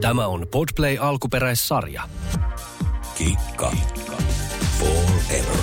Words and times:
Tämä 0.00 0.26
on 0.26 0.46
Podplay 0.50 0.96
alkuperäissarja. 1.00 2.02
Kikka. 3.14 3.72
Forever. 4.78 5.58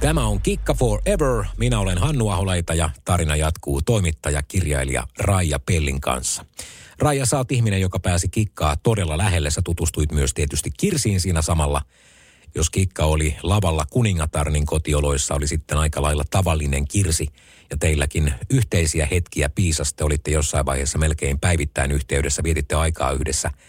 Tämä 0.00 0.26
on 0.26 0.40
Kikka 0.40 0.74
Forever. 0.74 1.44
Minä 1.56 1.80
olen 1.80 1.98
Hannu 1.98 2.28
Aholaita 2.28 2.74
ja 2.74 2.90
tarina 3.04 3.36
jatkuu 3.36 3.82
toimittaja, 3.82 4.42
kirjailija 4.42 5.06
Raija 5.18 5.58
Pellin 5.58 6.00
kanssa. 6.00 6.44
Raija, 6.98 7.26
sä 7.26 7.36
oot 7.36 7.52
ihminen, 7.52 7.80
joka 7.80 7.98
pääsi 7.98 8.28
Kikkaa 8.28 8.76
todella 8.76 9.18
lähelle. 9.18 9.50
Sä 9.50 9.60
tutustuit 9.64 10.12
myös 10.12 10.34
tietysti 10.34 10.70
Kirsiin 10.76 11.20
siinä 11.20 11.42
samalla. 11.42 11.82
Jos 12.54 12.70
Kikka 12.70 13.04
oli 13.04 13.36
lavalla 13.42 13.84
kuningatar, 13.90 14.50
niin 14.50 14.66
kotioloissa 14.66 15.34
oli 15.34 15.46
sitten 15.46 15.78
aika 15.78 16.02
lailla 16.02 16.24
tavallinen 16.30 16.88
Kirsi. 16.88 17.28
Ja 17.70 17.76
teilläkin 17.76 18.34
yhteisiä 18.50 19.06
hetkiä 19.06 19.48
piisaste. 19.48 20.04
Olitte 20.04 20.30
jossain 20.30 20.66
vaiheessa 20.66 20.98
melkein 20.98 21.40
päivittäin 21.40 21.92
yhteydessä, 21.92 22.42
vietitte 22.42 22.74
aikaa 22.74 23.12
yhdessä– 23.12 23.50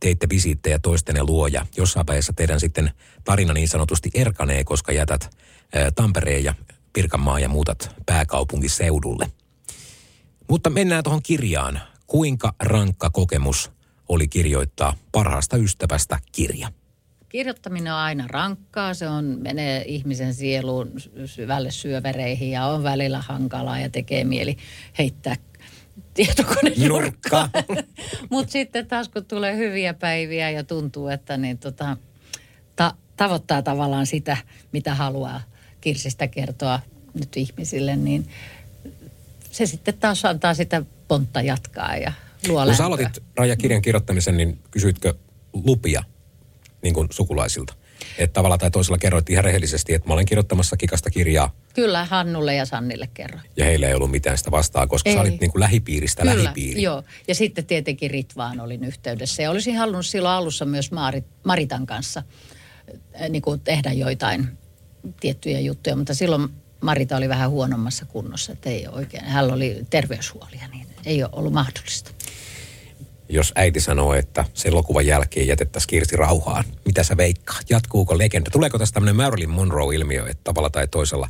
teitte 0.00 0.28
visiittejä 0.28 0.78
toistenne 0.78 1.22
luoja. 1.22 1.66
Jossain 1.76 2.06
vaiheessa 2.06 2.32
teidän 2.32 2.60
sitten 2.60 2.90
tarina 3.24 3.52
niin 3.52 3.68
sanotusti 3.68 4.10
erkanee, 4.14 4.64
koska 4.64 4.92
jätät 4.92 5.36
Tampereen 5.94 6.44
ja 6.44 6.54
Pirkanmaa 6.92 7.40
ja 7.40 7.48
muutat 7.48 7.96
pääkaupunkiseudulle. 8.06 9.30
Mutta 10.48 10.70
mennään 10.70 11.04
tuohon 11.04 11.22
kirjaan. 11.22 11.80
Kuinka 12.06 12.54
rankka 12.60 13.10
kokemus 13.10 13.72
oli 14.08 14.28
kirjoittaa 14.28 14.96
parhaasta 15.12 15.56
ystävästä 15.56 16.18
kirja? 16.32 16.72
Kirjoittaminen 17.30 17.92
on 17.92 17.98
aina 17.98 18.24
rankkaa, 18.28 18.94
se 18.94 19.08
on, 19.08 19.24
menee 19.24 19.84
ihmisen 19.86 20.34
sieluun 20.34 20.92
syvälle 21.26 21.70
syövereihin 21.70 22.50
ja 22.50 22.66
on 22.66 22.82
välillä 22.82 23.22
hankalaa 23.28 23.78
ja 23.78 23.90
tekee 23.90 24.24
mieli 24.24 24.56
heittää 24.98 25.36
tietokone 26.14 26.72
nurkka. 26.88 27.48
Mutta 28.30 28.52
sitten 28.52 28.86
taas 28.86 29.08
kun 29.08 29.24
tulee 29.24 29.56
hyviä 29.56 29.94
päiviä 29.94 30.50
ja 30.50 30.64
tuntuu, 30.64 31.08
että 31.08 31.36
niin 31.36 31.58
tota, 31.58 31.96
ta, 32.76 32.94
tavoittaa 33.16 33.62
tavallaan 33.62 34.06
sitä, 34.06 34.36
mitä 34.72 34.94
haluaa 34.94 35.40
Kirsistä 35.80 36.28
kertoa 36.28 36.80
nyt 37.14 37.36
ihmisille, 37.36 37.96
niin 37.96 38.28
se 39.50 39.66
sitten 39.66 39.94
taas 39.94 40.24
antaa 40.24 40.54
sitä 40.54 40.82
pontta 41.08 41.40
jatkaa 41.40 41.96
ja 41.96 42.12
luo 42.48 42.64
Kun 42.64 42.74
sä 42.74 42.86
aloitit 42.86 43.22
Raja 43.36 43.56
kirjan 43.56 43.82
kirjoittamisen, 43.82 44.36
niin 44.36 44.58
kysyitkö 44.70 45.14
lupia 45.52 46.04
niin 46.82 46.94
kuin 46.94 47.08
sukulaisilta? 47.10 47.74
Että 48.18 48.34
tavalla 48.34 48.58
tai 48.58 48.70
toisella 48.70 48.98
kerroit 48.98 49.30
ihan 49.30 49.44
rehellisesti, 49.44 49.94
että 49.94 50.08
mä 50.08 50.14
olen 50.14 50.26
kirjoittamassa 50.26 50.76
kikasta 50.76 51.10
kirjaa. 51.10 51.54
Kyllä, 51.74 52.04
Hannulle 52.04 52.54
ja 52.54 52.66
Sannille 52.66 53.08
kerroin. 53.14 53.42
Ja 53.56 53.64
heillä 53.64 53.88
ei 53.88 53.94
ollut 53.94 54.10
mitään 54.10 54.38
sitä 54.38 54.50
vastaa, 54.50 54.86
koska 54.86 55.10
ei. 55.10 55.16
sä 55.16 55.20
olit 55.22 55.40
niin 55.40 55.50
kuin 55.50 55.60
lähipiiristä 55.60 56.22
Kyllä, 56.22 56.44
lähipiiri. 56.44 56.82
joo. 56.82 57.02
Ja 57.28 57.34
sitten 57.34 57.66
tietenkin 57.66 58.10
Ritvaan 58.10 58.60
olin 58.60 58.84
yhteydessä. 58.84 59.42
Ja 59.42 59.50
olisin 59.50 59.76
halunnut 59.76 60.06
silloin 60.06 60.34
alussa 60.34 60.64
myös 60.64 60.92
Marit, 60.92 61.24
Maritan 61.44 61.86
kanssa 61.86 62.22
äh, 63.20 63.28
niin 63.28 63.42
kuin 63.42 63.60
tehdä 63.60 63.92
joitain 63.92 64.48
tiettyjä 65.20 65.60
juttuja, 65.60 65.96
mutta 65.96 66.14
silloin 66.14 66.48
Marita 66.80 67.16
oli 67.16 67.28
vähän 67.28 67.50
huonommassa 67.50 68.04
kunnossa, 68.04 68.52
että 68.52 68.70
ei 68.70 68.86
oikein. 68.88 69.24
Hän 69.24 69.52
oli 69.52 69.86
terveyshuolia, 69.90 70.68
niin 70.72 70.86
ei 71.06 71.22
ole 71.22 71.30
ollut 71.32 71.52
mahdollista 71.52 72.10
jos 73.30 73.52
äiti 73.54 73.80
sanoo, 73.80 74.14
että 74.14 74.44
se 74.54 74.68
elokuvan 74.68 75.06
jälkeen 75.06 75.46
jätettäisiin 75.46 75.88
Kirsi 75.88 76.16
rauhaan. 76.16 76.64
Mitä 76.84 77.02
sä 77.02 77.16
veikkaat? 77.16 77.70
Jatkuuko 77.70 78.18
legenda? 78.18 78.50
Tuleeko 78.50 78.78
tästä 78.78 78.94
tämmöinen 78.94 79.16
Marilyn 79.16 79.50
Monroe-ilmiö, 79.50 80.26
että 80.28 80.44
tavalla 80.44 80.70
tai 80.70 80.88
toisella 80.88 81.28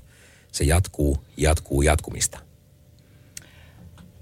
se 0.52 0.64
jatkuu, 0.64 1.24
jatkuu 1.36 1.82
jatkumista? 1.82 2.38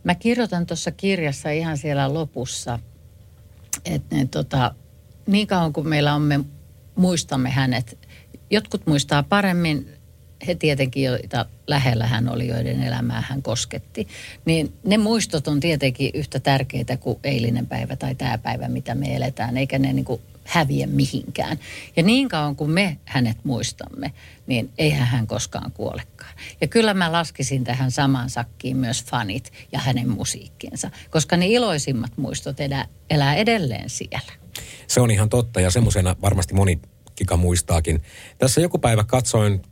Mä 0.04 0.14
kirjoitan 0.14 0.66
tuossa 0.66 0.90
kirjassa 0.90 1.50
ihan 1.50 1.78
siellä 1.78 2.14
lopussa, 2.14 2.78
että 3.84 4.16
ne, 4.16 4.26
tota, 4.26 4.74
niin 5.26 5.46
kauan 5.46 5.72
kuin 5.72 5.88
meillä 5.88 6.14
on, 6.14 6.22
me 6.22 6.40
muistamme 6.94 7.50
hänet. 7.50 8.08
Jotkut 8.50 8.86
muistaa 8.86 9.22
paremmin, 9.22 9.97
he 10.46 10.54
tietenkin, 10.54 11.02
joita 11.02 11.46
lähellä 11.66 12.06
hän 12.06 12.28
oli, 12.28 12.46
joiden 12.46 12.82
elämää 12.82 13.20
hän 13.28 13.42
kosketti, 13.42 14.08
niin 14.44 14.72
ne 14.84 14.98
muistot 14.98 15.48
on 15.48 15.60
tietenkin 15.60 16.10
yhtä 16.14 16.40
tärkeitä 16.40 16.96
kuin 16.96 17.18
eilinen 17.24 17.66
päivä 17.66 17.96
tai 17.96 18.14
tämä 18.14 18.38
päivä, 18.38 18.68
mitä 18.68 18.94
me 18.94 19.16
eletään, 19.16 19.56
eikä 19.56 19.78
ne 19.78 19.92
niin 19.92 20.04
kuin 20.04 20.20
häviä 20.48 20.86
mihinkään. 20.86 21.58
Ja 21.96 22.02
niin 22.02 22.28
kauan 22.28 22.56
kuin 22.56 22.70
me 22.70 22.96
hänet 23.04 23.36
muistamme, 23.44 24.12
niin 24.46 24.70
eihän 24.78 25.06
hän 25.06 25.26
koskaan 25.26 25.72
kuolekaan. 25.72 26.34
Ja 26.60 26.66
kyllä 26.66 26.94
mä 26.94 27.12
laskisin 27.12 27.64
tähän 27.64 27.90
samaan 27.90 28.30
sakkiin 28.30 28.76
myös 28.76 29.04
fanit 29.04 29.52
ja 29.72 29.78
hänen 29.78 30.08
musiikkinsa, 30.08 30.90
koska 31.10 31.36
ne 31.36 31.46
iloisimmat 31.46 32.12
muistot 32.16 32.60
elää, 32.60 32.86
elää 33.10 33.34
edelleen 33.34 33.90
siellä. 33.90 34.32
Se 34.86 35.00
on 35.00 35.10
ihan 35.10 35.28
totta 35.28 35.60
ja 35.60 35.70
semmoisena 35.70 36.16
varmasti 36.22 36.54
moni 36.54 36.80
Kika 37.18 37.36
muistaakin. 37.36 38.02
Tässä 38.38 38.60
joku 38.60 38.78
päivä 38.78 39.04
katsoin 39.04 39.62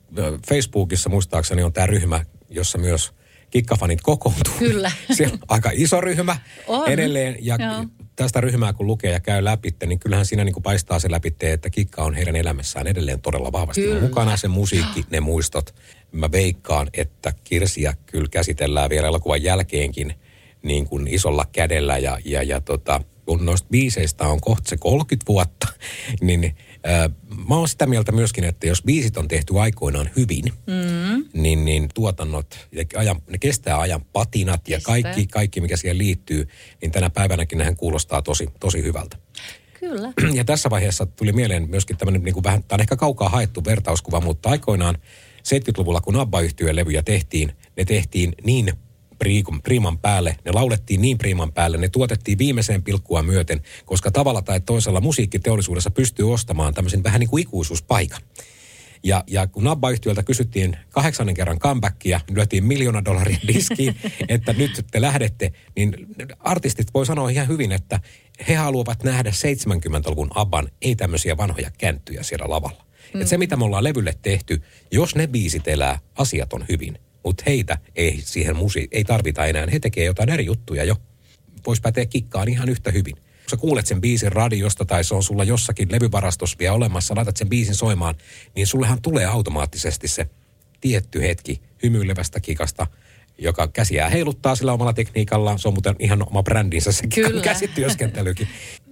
Facebookissa 0.49 1.11
muistaakseni 1.11 1.63
on 1.63 1.73
tämä 1.73 1.87
ryhmä, 1.87 2.25
jossa 2.51 2.79
myös 2.79 3.13
kikkafanit 3.51 4.01
kokoontuu. 4.01 4.55
Kyllä. 4.59 4.91
Siellä 5.17 5.35
on 5.35 5.41
aika 5.49 5.71
iso 5.75 6.01
ryhmä 6.01 6.37
on. 6.67 6.89
edelleen. 6.89 7.37
Ja 7.41 7.57
Joo. 7.61 7.85
tästä 8.17 8.41
ryhmää 8.41 8.73
kun 8.73 8.87
lukee 8.87 9.13
ja 9.13 9.21
käy 9.21 9.45
läpi, 9.45 9.75
niin 9.87 9.99
kyllähän 9.99 10.27
siinä 10.27 10.45
niin 10.45 10.53
kuin 10.53 10.63
paistaa 10.63 10.99
se 10.99 11.11
läpi, 11.11 11.35
että 11.41 11.71
kikka 11.71 12.03
on 12.03 12.15
heidän 12.15 12.37
elämässään 12.37 12.87
edelleen 12.87 13.21
todella 13.21 13.53
vahvasti 13.53 13.83
kyllä. 13.83 14.01
mukana. 14.01 14.37
Se 14.37 14.49
musiikki, 14.49 15.05
ne 15.11 15.21
muistot. 15.21 15.75
Mä 16.13 16.33
veikkaan, 16.33 16.89
että 16.95 17.33
Kirsiä 17.45 17.95
kyllä 18.07 18.29
käsitellään 18.31 18.91
vielä 18.91 19.07
elokuvan 19.07 19.43
jälkeenkin 19.43 20.15
niin 20.63 20.87
kuin 20.87 21.09
isolla 21.09 21.47
kädellä. 21.53 21.99
Ja, 21.99 22.19
ja, 22.25 22.43
ja 22.43 22.61
tota, 22.61 23.01
kun 23.27 23.47
noista 23.47 23.69
biiseistä 23.71 24.29
on 24.29 24.41
kohta 24.41 24.69
se 24.69 24.77
30 24.77 25.27
vuotta, 25.29 25.67
niin 26.21 26.57
mä 27.49 27.55
oon 27.55 27.69
sitä 27.69 27.87
mieltä 27.87 28.13
myöskin, 28.13 28.45
että 28.45 28.67
jos 28.67 28.83
biisit 28.83 29.17
on 29.17 29.29
tehty 29.29 29.59
aikoinaan 29.59 30.11
hyvin, 30.17 30.45
mm. 30.67 31.25
niin, 31.43 31.65
niin 31.65 31.89
tuotannot, 31.95 32.69
ajan, 32.97 33.23
ne 33.31 33.39
kestää 33.39 33.81
ajan 33.81 34.05
patinat 34.13 34.61
Kestää. 34.65 34.97
ja 34.97 35.03
kaikki, 35.03 35.27
kaikki, 35.27 35.61
mikä 35.61 35.77
siihen 35.77 35.99
liittyy, 35.99 36.49
niin 36.83 36.93
tänä 36.93 37.11
päivänäkin 37.11 37.59
nehän 37.59 37.77
kuulostaa 37.77 38.23
tosi, 38.23 38.49
tosi 38.61 38.83
hyvältä. 38.83 39.17
Kyllä. 39.81 40.13
Ja 40.35 40.45
tässä 40.45 40.71
vaiheessa 40.71 41.07
tuli 41.07 41.33
mieleen 41.33 41.71
myöskin 41.71 41.97
tämmöinen 41.97 42.23
niin 42.23 42.35
kuin 42.35 42.45
vähän, 42.45 42.63
tämä 42.63 42.77
on 42.77 42.81
ehkä 42.81 42.97
kaukaa 42.97 43.29
haettu 43.29 43.65
vertauskuva, 43.65 44.21
mutta 44.21 44.49
aikoinaan 44.49 44.95
70-luvulla, 45.47 46.01
kun 46.01 46.17
abba 46.17 46.39
levyjä 46.73 47.03
tehtiin, 47.03 47.53
ne 47.77 47.85
tehtiin 47.85 48.33
niin 48.45 48.73
priiman 49.63 49.99
päälle. 49.99 50.37
Ne 50.45 50.53
laulettiin 50.53 51.01
niin 51.01 51.19
priiman 51.19 51.53
päälle, 51.53 51.77
ne 51.77 51.89
tuotettiin 51.89 52.39
viimeiseen 52.39 52.83
pilkkua 52.83 53.23
myöten, 53.23 53.63
koska 53.85 54.11
tavalla 54.11 54.43
tai 54.43 54.61
toisella 54.61 55.01
musiikkiteollisuudessa 55.01 55.91
pystyy 55.91 56.33
ostamaan 56.33 56.75
tämmöisen 56.75 57.03
vähän 57.03 57.21
niin 57.21 57.31
kuin 57.31 57.43
ikuisuuspaikan. 57.43 58.21
Ja, 59.03 59.25
ja 59.27 59.47
kun 59.47 59.65
Nabba-yhtiöltä 59.65 60.23
kysyttiin 60.23 60.77
kahdeksannen 60.91 61.35
kerran 61.35 61.59
comebackia, 61.59 62.21
niin 62.27 62.37
lyötiin 62.37 62.65
miljoona 62.65 63.05
dollaria 63.05 63.39
diskiin, 63.55 63.97
että 64.29 64.53
nyt 64.53 64.85
te 64.91 65.01
lähdette, 65.01 65.53
niin 65.77 66.07
artistit 66.39 66.95
voi 66.95 67.07
sanoa 67.07 67.31
ihan 67.31 67.49
hyvin, 67.49 67.73
että 67.73 68.01
he 68.49 68.55
haluavat 68.55 69.05
nähdä 69.05 69.31
70-luvun 69.31 70.31
Abban, 70.35 70.69
ei 70.83 70.97
tämmöisiä 70.97 71.37
vanhoja 71.37 71.71
känttyjä 71.79 72.23
siellä 72.23 72.49
lavalla. 72.49 72.87
Mm. 73.15 73.21
Et 73.21 73.29
se, 73.29 73.39
mitä 73.39 73.57
me 73.57 73.65
ollaan 73.65 73.85
levylle 73.85 74.15
tehty, 74.23 74.63
jos 74.93 75.15
ne 75.15 75.27
biisit 75.27 75.69
elää, 75.69 75.99
asiat 76.15 76.53
on 76.53 76.65
hyvin 76.69 76.99
mutta 77.27 77.43
heitä 77.47 77.79
ei 77.97 78.23
siihen 78.25 78.57
musi, 78.57 78.89
ei 78.93 79.05
tarvita 79.05 79.47
enää. 79.47 79.67
He 79.73 79.81
tekee 79.81 80.05
jotain 80.05 80.29
eri 80.29 80.45
juttuja 80.45 80.85
jo. 80.85 80.97
Voisi 81.67 81.83
päteä 81.83 82.07
kikkaan 82.07 82.49
ihan 82.49 82.69
yhtä 82.69 82.91
hyvin. 82.91 83.17
Kun 83.17 83.51
sä 83.51 83.57
kuulet 83.57 83.87
sen 83.87 84.01
biisin 84.01 84.33
radiosta 84.33 84.85
tai 84.85 85.05
se 85.05 85.15
on 85.15 85.23
sulla 85.23 85.45
jossakin 85.45 85.93
levyvarastossa 85.93 86.59
vielä 86.59 86.75
olemassa, 86.75 87.17
laitat 87.17 87.37
sen 87.37 87.49
biisin 87.49 87.75
soimaan, 87.75 88.15
niin 88.55 88.67
sullehan 88.67 89.03
tulee 89.03 89.25
automaattisesti 89.25 90.09
se 90.09 90.27
tietty 90.81 91.23
hetki 91.23 91.61
hymyilevästä 91.83 92.41
kikasta, 92.41 92.87
joka 93.39 93.69
käsiä 93.69 94.09
heiluttaa 94.09 94.57
sillä 94.57 94.73
omalla 94.73 94.93
tekniikalla. 94.93 95.59
Se 95.59 95.69
on 95.69 95.75
muuten 95.75 95.97
ihan 95.99 96.23
oma 96.23 96.43
brändinsä 96.43 96.93
se 96.93 97.07
Kyllä. 97.15 97.43
käsityöskentelykin. 97.51 98.49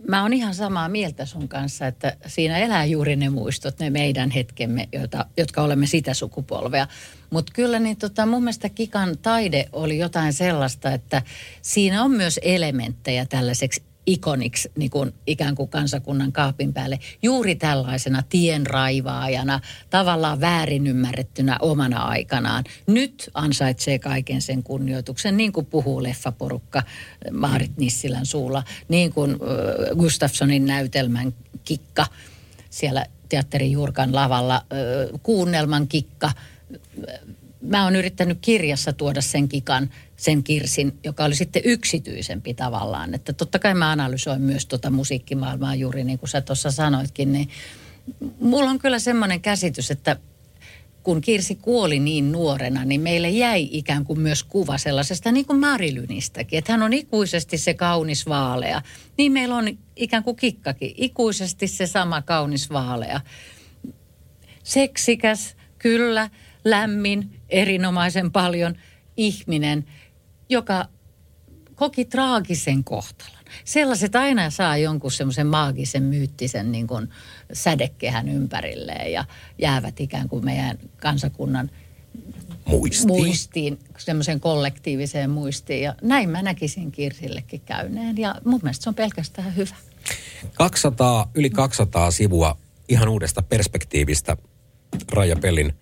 Mä 0.09 0.23
oon 0.23 0.33
ihan 0.33 0.55
samaa 0.55 0.89
mieltä 0.89 1.27
sun 1.27 1.49
kanssa, 1.49 1.87
että 1.87 2.17
siinä 2.27 2.59
elää 2.59 2.85
juuri 2.85 3.17
ne 3.17 3.29
muistot, 3.29 3.79
ne 3.79 3.91
meidän 3.91 4.31
hetkemme, 4.31 4.89
joita, 4.93 5.27
jotka 5.37 5.63
olemme 5.63 5.87
sitä 5.87 6.15
sukupolvea. 6.15 6.87
Mutta 7.31 7.53
kyllä 7.55 7.79
niin 7.79 7.97
tota, 7.97 8.27
mun 8.27 8.43
mielestä 8.43 8.69
Kikan 8.69 9.19
taide 9.23 9.69
oli 9.73 9.99
jotain 9.99 10.33
sellaista, 10.33 10.93
että 10.93 11.23
siinä 11.63 12.03
on 12.03 12.11
myös 12.11 12.41
elementtejä 12.43 13.27
tällaiseksi 13.27 13.83
ikoniksi 14.07 14.71
niin 14.77 14.91
kuin 14.91 15.15
ikään 15.27 15.55
kuin 15.55 15.69
kansakunnan 15.69 16.33
kaapin 16.33 16.73
päälle 16.73 16.99
juuri 17.23 17.55
tällaisena 17.55 18.23
tienraivaajana, 18.29 19.61
tavallaan 19.91 20.41
väärin 20.41 20.87
ymmärrettynä 20.87 21.57
omana 21.61 22.03
aikanaan. 22.03 22.65
Nyt 22.87 23.31
ansaitsee 23.35 23.99
kaiken 23.99 24.43
sen 24.43 24.63
kunnioituksen, 24.63 25.37
niin 25.37 25.53
kuin 25.53 25.67
puhuu 25.67 26.03
leffaporukka 26.03 26.83
Maarit 27.33 27.77
Nissilän 27.77 28.27
suulla, 28.27 28.63
niin 28.89 29.13
kuin 29.13 29.37
Gustafssonin 29.99 30.67
näytelmän 30.67 31.35
kikka 31.65 32.07
siellä 32.71 33.07
teatterin 33.29 33.73
Jurkan 33.73 34.15
lavalla, 34.15 34.65
kuunnelman 35.23 35.89
kikka. 35.89 36.31
Mä 37.65 37.85
oon 37.85 37.97
yrittänyt 37.97 38.39
kirjassa 38.41 38.93
tuoda 38.93 39.21
sen 39.21 39.49
kikan 39.49 39.91
sen 40.17 40.45
kirsin, 40.45 40.99
joka 41.05 41.25
oli 41.25 41.35
sitten 41.35 41.63
yksityisempi 41.65 42.55
tavallaan. 42.55 43.15
Että 43.15 43.33
totta 43.33 43.59
kai 43.59 43.75
mä 43.75 43.91
analysoin 43.91 44.43
myös 44.43 44.67
tuota 44.67 44.91
musiikkimaailmaa 44.91 45.75
juuri 45.75 46.05
niin 46.05 46.19
kuin 46.19 46.31
sä 46.31 46.41
tuossa 46.41 46.71
sanoitkin, 46.71 47.33
niin 47.33 47.49
mulla 48.41 48.71
on 48.71 48.79
kyllä 48.79 48.99
semmoinen 48.99 49.41
käsitys, 49.41 49.91
että 49.91 50.17
kun 51.03 51.21
Kirsi 51.21 51.55
kuoli 51.55 51.99
niin 51.99 52.33
nuorena, 52.33 52.85
niin 52.85 53.01
meille 53.01 53.31
jäi 53.31 53.69
ikään 53.71 54.05
kuin 54.05 54.21
myös 54.21 54.43
kuva 54.45 54.79
sellaisesta 54.79 55.33
niin 55.33 55.47
kuin 55.47 55.61
Marilynistäkin, 55.61 56.59
että 56.59 56.73
hän 56.73 56.83
on 56.83 56.93
ikuisesti 56.93 57.59
se 57.59 57.75
kaunis 57.75 58.27
vaalea. 58.27 58.83
Niin 59.19 59.33
meillä 59.33 59.57
on 59.57 59.79
ikään 59.97 60.25
kuin 60.25 60.37
kikkakin, 60.37 60.95
ikuisesti 60.97 61.69
se 61.69 61.87
sama 61.87 62.23
kaunis 62.23 62.71
vaalea. 62.71 63.21
Seksikäs, 64.63 65.57
kyllä, 65.79 66.31
lämmin, 66.65 67.41
erinomaisen 67.49 68.33
paljon 68.33 68.75
ihminen, 69.17 69.85
joka 70.49 70.89
koki 71.75 72.05
traagisen 72.05 72.85
kohtalon. 72.85 73.45
Sellaiset 73.65 74.17
aina 74.17 74.51
saa 74.51 74.77
jonkun 74.77 75.13
semmoisen 75.13 75.47
maagisen, 75.47 76.03
myyttisen 76.03 76.73
niin 76.73 76.87
kuin 76.87 77.09
sädekehän 77.53 78.29
ympärilleen 78.29 79.13
ja 79.13 79.25
jäävät 79.59 80.01
ikään 80.01 80.29
kuin 80.29 80.45
meidän 80.45 80.79
kansakunnan 80.97 81.71
muistiin, 82.65 83.09
muistiin 83.09 83.79
semmoisen 83.99 84.41
kollektiiviseen 84.41 85.31
muistiin. 85.31 85.83
Ja 85.83 85.95
näin 86.03 86.31
mä 86.31 86.43
näkisin 86.43 86.93
Kirsillekin 86.93 87.61
käyneen 87.61 88.19
ja 88.19 88.35
mun 88.45 88.61
mielestä 88.63 88.83
se 88.83 88.89
on 88.89 88.95
pelkästään 88.95 89.57
hyvä. 89.57 89.75
200, 90.55 91.31
yli 91.35 91.51
200 91.51 92.11
sivua 92.11 92.59
ihan 92.89 93.09
uudesta 93.09 93.43
perspektiivistä 93.43 94.37
Raija 95.13 95.37
Pellin 95.37 95.75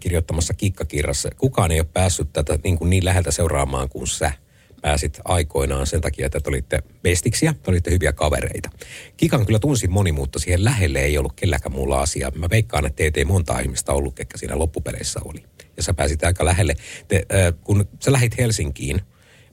kirjoittamassa 0.00 0.54
kikkakirjassa. 0.54 1.30
Kukaan 1.38 1.70
ei 1.70 1.80
ole 1.80 1.88
päässyt 1.92 2.32
tätä 2.32 2.58
niin, 2.64 2.78
kuin 2.78 2.90
niin 2.90 3.04
läheltä 3.04 3.30
seuraamaan 3.30 3.88
kuin 3.88 4.06
sä 4.06 4.32
pääsit 4.80 5.20
aikoinaan 5.24 5.86
sen 5.86 6.00
takia, 6.00 6.26
että 6.26 6.40
te 6.40 6.48
olitte 6.48 6.82
bestiksiä, 7.02 7.54
te 7.62 7.70
olitte 7.70 7.90
hyviä 7.90 8.12
kavereita. 8.12 8.70
Kikan 9.16 9.46
kyllä 9.46 9.58
tunsi 9.58 9.88
moni, 9.88 10.12
mutta 10.12 10.38
siihen 10.38 10.64
lähelle 10.64 10.98
ei 10.98 11.18
ollut 11.18 11.32
kelläkään 11.32 11.72
muulla 11.72 12.00
asiaa. 12.00 12.30
Mä 12.34 12.50
veikkaan, 12.50 12.86
että 12.86 12.96
teitä 12.96 13.20
ei 13.20 13.24
monta 13.24 13.60
ihmistä 13.60 13.92
ollut, 13.92 14.14
ketkä 14.14 14.38
siinä 14.38 14.58
loppupeleissä 14.58 15.20
oli. 15.24 15.44
Ja 15.76 15.82
sä 15.82 15.94
pääsit 15.94 16.24
aika 16.24 16.44
lähelle. 16.44 16.74
Te, 17.08 17.26
äh, 17.34 17.54
kun 17.64 17.88
sä 18.04 18.12
lähit 18.12 18.38
Helsinkiin, 18.38 19.00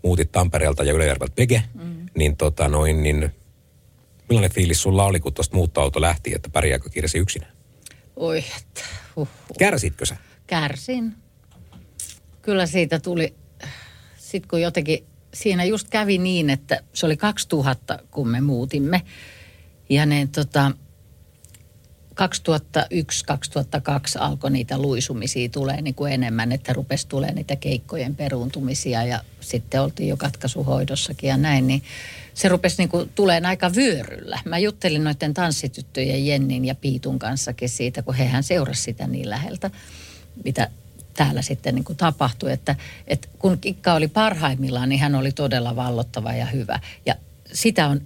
muutit 0.03 0.31
Tampereelta 0.31 0.83
ja 0.83 0.93
Ylejärveltä 0.93 1.35
Pege, 1.35 1.63
mm. 1.73 2.05
niin, 2.17 2.37
tota 2.37 2.67
noin, 2.67 3.03
niin 3.03 3.29
millainen 4.29 4.51
fiilis 4.51 4.81
sulla 4.81 5.05
oli, 5.05 5.19
kun 5.19 5.33
tuosta 5.33 5.55
muuttoauto 5.55 6.01
lähti, 6.01 6.35
että 6.35 6.49
pärjääkö 6.49 6.89
Kirsi 6.89 7.17
yksinä? 7.17 7.56
Oi, 8.17 8.37
että 8.37 8.81
huh, 9.15 9.27
huh. 9.49 9.57
Kärsitkö 9.59 10.05
sä? 10.05 10.17
Kärsin. 10.47 11.15
Kyllä 12.41 12.65
siitä 12.65 12.99
tuli, 12.99 13.35
sitten 14.17 14.49
kun 14.49 14.61
jotenkin 14.61 15.05
siinä 15.33 15.63
just 15.63 15.89
kävi 15.89 16.17
niin, 16.17 16.49
että 16.49 16.83
se 16.93 17.05
oli 17.05 17.17
2000, 17.17 17.99
kun 18.11 18.27
me 18.27 18.41
muutimme. 18.41 19.01
Ja 19.89 20.05
ne 20.05 20.27
tota, 20.35 20.71
2001-2002 22.17 22.21
alkoi 24.19 24.51
niitä 24.51 24.77
luisumisia 24.77 25.49
tulee 25.49 25.81
niin 25.81 25.95
kuin 25.95 26.13
enemmän, 26.13 26.51
että 26.51 26.73
rupesi 26.73 27.07
tulee 27.07 27.33
niitä 27.33 27.55
keikkojen 27.55 28.15
peruuntumisia 28.15 29.03
ja 29.03 29.19
sitten 29.39 29.81
oltiin 29.81 30.09
jo 30.09 30.17
katkaisuhoidossakin 30.17 31.27
ja 31.27 31.37
näin, 31.37 31.67
niin 31.67 31.83
se 32.33 32.49
rupesi 32.49 32.75
niin 32.77 32.89
kuin 32.89 33.11
tuleen 33.15 33.45
aika 33.45 33.71
vyöryllä. 33.75 34.39
Mä 34.45 34.57
juttelin 34.57 35.03
noiden 35.03 35.33
tanssityttöjen 35.33 36.27
Jennin 36.27 36.65
ja 36.65 36.75
Piitun 36.75 37.19
kanssakin 37.19 37.69
siitä, 37.69 38.01
kun 38.01 38.15
hehän 38.15 38.43
seurasi 38.43 38.81
sitä 38.81 39.07
niin 39.07 39.29
läheltä, 39.29 39.71
mitä 40.45 40.69
täällä 41.13 41.41
sitten 41.41 41.75
niin 41.75 41.85
kuin 41.85 41.97
tapahtui. 41.97 42.51
Että, 42.51 42.75
että 43.07 43.27
kun 43.39 43.57
Kikka 43.57 43.93
oli 43.93 44.07
parhaimmillaan, 44.07 44.89
niin 44.89 44.99
hän 44.99 45.15
oli 45.15 45.31
todella 45.31 45.75
vallottava 45.75 46.33
ja 46.33 46.45
hyvä. 46.45 46.79
Ja 47.05 47.15
sitä 47.53 47.87
on 47.87 48.01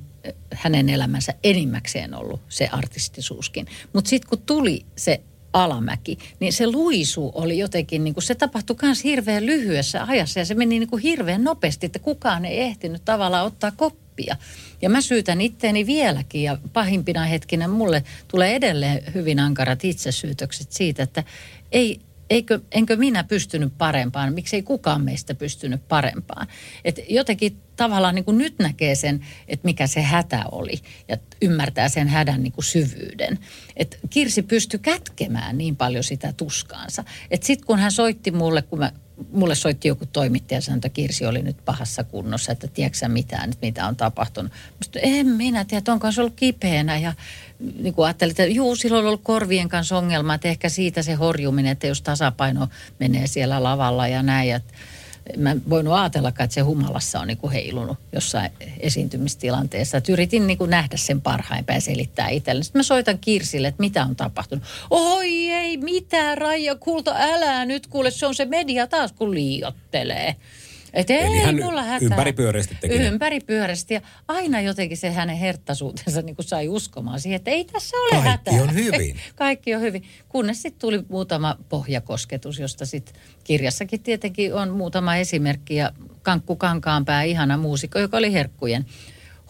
hänen 0.62 0.90
elämänsä 0.90 1.34
enimmäkseen 1.44 2.14
ollut 2.14 2.42
se 2.50 2.70
artistisuuskin. 2.72 3.68
Mutta 3.94 4.10
sitten 4.10 4.30
kun 4.30 4.42
tuli 4.46 4.86
se 4.96 5.22
alamäki, 5.54 6.18
niin 6.40 6.54
se 6.54 6.68
luisu 6.68 7.32
oli 7.36 7.58
jotenkin, 7.58 8.04
niin 8.04 8.14
kuin 8.14 8.24
se 8.24 8.36
tapahtui 8.36 8.76
myös 8.82 9.04
hirveän 9.04 9.46
lyhyessä 9.46 10.04
ajassa 10.04 10.40
ja 10.40 10.46
se 10.46 10.54
meni 10.54 10.80
niin 10.80 10.90
kuin 10.90 11.02
hirveän 11.02 11.44
nopeasti, 11.44 11.86
että 11.86 12.00
kukaan 12.00 12.46
ei 12.46 12.60
ehtinyt 12.60 13.06
tavallaan 13.06 13.46
ottaa 13.46 13.72
koppia. 13.72 14.36
Ja 14.82 14.90
mä 14.90 15.02
syytän 15.02 15.42
itteeni 15.42 15.86
vieläkin 15.86 16.44
ja 16.44 16.58
pahimpina 16.74 17.26
hetkinä 17.26 17.68
mulle 17.68 18.04
tulee 18.28 18.56
edelleen 18.56 19.14
hyvin 19.14 19.40
ankarat 19.40 19.86
itsesyytökset 19.86 20.72
siitä, 20.72 21.04
että 21.04 21.24
ei, 21.72 22.00
eikö, 22.32 22.60
enkö 22.72 22.96
minä 22.96 23.24
pystynyt 23.24 23.74
parempaan, 23.78 24.34
miksei 24.34 24.64
kukaan 24.64 25.02
meistä 25.02 25.36
pystynyt 25.36 25.88
parempaan. 25.88 26.48
Et 26.86 27.00
jotenkin 27.10 27.58
tavallaan 27.76 28.16
niin 28.16 28.26
kuin 28.26 28.38
nyt 28.38 28.60
näkee 28.60 28.96
sen, 28.96 29.26
että 29.48 29.66
mikä 29.66 29.88
se 29.88 30.02
hätä 30.02 30.44
oli 30.52 30.82
ja 31.08 31.18
ymmärtää 31.42 31.90
sen 31.90 32.08
hädän 32.08 32.44
niin 32.44 32.54
kuin 32.54 32.66
syvyyden. 32.66 33.40
Et 33.78 34.00
Kirsi 34.10 34.42
pystyi 34.42 34.80
kätkemään 34.80 35.58
niin 35.58 35.76
paljon 35.76 36.04
sitä 36.04 36.34
tuskaansa. 36.34 37.04
Sitten 37.42 37.68
kun 37.68 37.80
hän 37.80 37.92
soitti 37.92 38.32
mulle, 38.32 38.62
kun 38.62 38.80
mä 38.80 38.92
mulle 39.32 39.56
soitti 39.56 39.88
joku 39.88 40.06
toimittaja 40.06 40.58
ja 40.58 40.62
sanoi, 40.62 40.78
että 40.78 40.90
Kirsi 40.90 41.26
oli 41.26 41.42
nyt 41.42 41.66
pahassa 41.66 42.04
kunnossa, 42.04 42.52
että 42.52 42.68
tiedätkö 42.68 43.08
mitään, 43.08 43.50
että 43.50 43.66
mitä 43.66 43.88
on 43.88 43.96
tapahtunut. 43.96 44.52
Musta, 44.78 45.00
en 45.00 45.28
minä 45.28 45.66
tiedä, 45.66 45.94
onko 45.94 46.12
se 46.12 46.22
ollut 46.22 46.34
kipeänä 46.36 46.98
ja 46.98 47.14
niin 47.60 47.94
kuin 47.94 48.06
ajattelin, 48.06 48.32
että 48.32 48.46
juu, 48.46 48.76
silloin 48.76 49.06
on 49.06 49.08
ollut 49.08 49.24
korvien 49.24 49.70
kanssa 49.70 49.98
ongelma, 49.98 50.34
että 50.34 50.48
ehkä 50.48 50.70
siitä 50.70 51.02
se 51.02 51.14
horjuminen, 51.14 51.72
että 51.72 51.88
jos 51.88 52.02
tasapaino 52.02 52.68
menee 53.00 53.28
siellä 53.28 53.64
lavalla 53.64 54.08
ja 54.08 54.24
näin. 54.24 54.50
Ja 54.50 54.60
mä 55.38 55.52
en 55.52 55.62
voinut 55.70 55.94
ajatellakaan, 55.94 56.46
että 56.46 56.56
se 56.56 56.62
humalassa 56.62 57.20
on 57.20 57.28
niin 57.28 57.38
kuin 57.38 57.54
heilunut 57.54 57.98
jossain 58.14 58.52
esiintymistilanteessa. 58.80 59.98
Että 59.98 60.12
yritin 60.12 60.48
niin 60.48 60.58
nähdä 60.68 60.98
sen 60.98 61.22
parhain 61.22 61.66
päin 61.66 61.82
selittää 61.82 62.30
itselle. 62.30 62.64
Sitten 62.64 62.80
mä 62.80 62.84
soitan 62.84 63.20
Kirsille, 63.20 63.68
että 63.68 63.82
mitä 63.82 64.04
on 64.04 64.16
tapahtunut. 64.16 64.64
Oi 64.90 65.50
ei 65.50 65.78
mitään, 65.78 66.38
Raija, 66.38 66.76
kulta, 66.76 67.16
älä 67.18 67.66
nyt 67.66 67.88
kuule, 67.88 68.12
se 68.12 68.26
on 68.26 68.36
se 68.36 68.46
media 68.46 68.88
taas, 68.88 69.12
kun 69.12 69.34
liiottelee. 69.34 70.36
Et 70.94 71.10
ei 71.10 71.20
Eli 71.26 71.40
hän 71.40 71.56
mulla 71.56 71.84
hätää. 71.84 72.06
ympäripyöreästi 72.06 72.78
teki. 72.82 72.96
Ympäripyöreästi. 72.96 73.94
Ja 73.94 74.02
aina 74.28 74.62
jotenkin 74.62 74.98
se 74.98 75.12
hänen 75.12 75.38
herttaisuutensa 75.38 76.22
niin 76.22 76.36
kuin 76.36 76.46
sai 76.46 76.68
uskomaan 76.68 77.20
siihen, 77.20 77.36
että 77.36 77.52
ei 77.52 77.66
tässä 77.66 77.98
ole 77.98 78.10
Kaikki 78.24 78.30
hätää. 78.30 78.64
on 78.64 78.74
hyvin. 78.74 79.16
Kaikki 79.36 79.76
on 79.76 79.82
hyvin. 79.82 80.04
Kunnes 80.30 80.62
sitten 80.62 80.82
tuli 80.82 81.04
muutama 81.10 81.58
pohjakosketus, 81.70 82.60
josta 82.60 82.86
sitten 82.86 83.16
kirjassakin 83.44 84.04
tietenkin 84.04 84.54
on 84.54 84.70
muutama 84.70 85.16
esimerkki. 85.16 85.76
Ja 85.76 85.92
Kankku 86.22 86.56
Kankaanpää, 86.56 87.24
ihana 87.24 87.58
muusikko, 87.58 88.00
joka 88.00 88.18
oli 88.18 88.34
herkkujen 88.34 88.86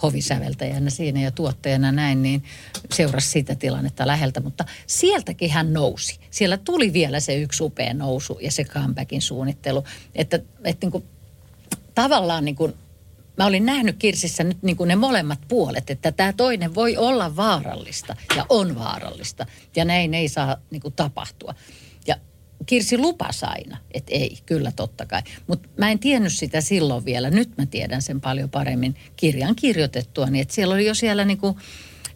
hovisäveltäjänä 0.03 0.89
siinä 0.89 1.21
ja 1.21 1.31
tuottajana 1.31 1.91
näin, 1.91 2.21
niin 2.23 2.43
seurasi 2.93 3.29
sitä 3.29 3.55
tilannetta 3.55 4.07
läheltä. 4.07 4.39
Mutta 4.39 4.65
sieltäkin 4.87 5.51
hän 5.51 5.73
nousi. 5.73 6.19
Siellä 6.31 6.57
tuli 6.57 6.93
vielä 6.93 7.19
se 7.19 7.35
yksi 7.35 7.63
upea 7.63 7.93
nousu 7.93 8.37
ja 8.41 8.51
se 8.51 8.63
comebackin 8.63 9.21
suunnittelu. 9.21 9.83
Että, 10.15 10.39
että 10.63 10.85
niin 10.85 10.91
kuin 10.91 11.03
tavallaan 12.03 12.45
niin 12.45 12.55
kuin, 12.55 12.73
mä 13.37 13.45
olin 13.45 13.65
nähnyt 13.65 13.95
Kirsissä 13.99 14.43
nyt 14.43 14.63
niin 14.63 14.77
kuin 14.77 14.87
ne 14.87 14.95
molemmat 14.95 15.39
puolet, 15.47 15.89
että 15.89 16.11
tämä 16.11 16.33
toinen 16.33 16.75
voi 16.75 16.97
olla 16.97 17.35
vaarallista 17.35 18.15
ja 18.35 18.45
on 18.49 18.79
vaarallista. 18.79 19.45
Ja 19.75 19.85
näin 19.85 20.13
ei 20.13 20.29
saa 20.29 20.57
niin 20.71 20.81
kuin 20.81 20.93
tapahtua. 20.93 21.55
Ja 22.07 22.15
Kirsi 22.65 22.97
lupasi 22.97 23.45
aina, 23.45 23.77
että 23.91 24.11
ei, 24.15 24.37
kyllä 24.45 24.71
totta 24.71 25.05
kai. 25.05 25.21
Mutta 25.47 25.69
mä 25.77 25.91
en 25.91 25.99
tiennyt 25.99 26.33
sitä 26.33 26.61
silloin 26.61 27.05
vielä. 27.05 27.29
Nyt 27.29 27.57
mä 27.57 27.65
tiedän 27.65 28.01
sen 28.01 28.21
paljon 28.21 28.49
paremmin 28.49 28.95
kirjan 29.15 29.55
kirjoitettua, 29.55 30.25
niin 30.25 30.41
että 30.41 30.53
siellä 30.53 30.75
oli 30.75 30.85
jo 30.85 30.93
siellä 30.93 31.25
niin 31.25 31.37
kuin 31.37 31.55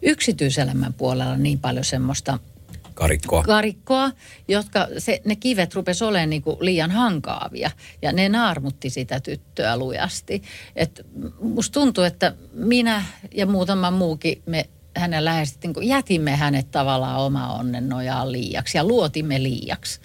yksityiselämän 0.02 0.94
puolella 0.94 1.36
niin 1.36 1.58
paljon 1.58 1.84
semmoista– 1.84 2.38
Karikkoa. 2.96 3.42
karikkoa, 3.42 4.10
jotka 4.48 4.88
se, 4.98 5.20
ne 5.24 5.36
kivet 5.36 5.74
rupes 5.74 6.02
olemaan 6.02 6.30
niinku 6.30 6.58
liian 6.60 6.90
hankaavia 6.90 7.70
ja 8.02 8.12
ne 8.12 8.28
naarmutti 8.28 8.90
sitä 8.90 9.20
tyttöä 9.20 9.76
lujasti. 9.76 10.42
Et 10.76 11.06
musta 11.40 11.80
tuntuu, 11.80 12.04
että 12.04 12.34
minä 12.52 13.04
ja 13.34 13.46
muutama 13.46 13.90
muukin 13.90 14.42
me 14.46 14.68
hänen 14.96 15.24
läheisesti 15.24 15.68
niin 15.68 15.88
jätimme 15.88 16.36
hänet 16.36 16.70
tavallaan 16.70 17.20
oma 17.20 17.52
onnen 17.52 17.88
nojaan 17.88 18.32
liiaksi 18.32 18.78
ja 18.78 18.84
luotimme 18.84 19.42
liiaksi. 19.42 20.00